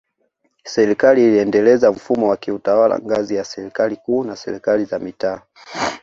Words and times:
Serikali 0.63 1.23
iliendeleza 1.25 1.91
mfumo 1.91 2.29
wa 2.29 2.37
kiutawala 2.37 2.99
ngazi 2.99 3.35
ya 3.35 3.43
Serikali 3.43 3.95
Kuu 3.95 4.23
na 4.23 4.35
Serikali 4.35 4.85
za 4.85 4.99
Mitaa 4.99 5.41